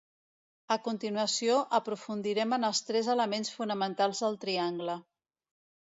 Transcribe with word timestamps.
A 0.75 0.77
continuació, 0.87 1.59
aprofundirem 1.79 2.57
en 2.59 2.67
els 2.73 2.83
tres 2.91 3.13
elements 3.17 3.55
fonamentals 3.61 4.27
del 4.27 4.43
triangle. 4.47 5.03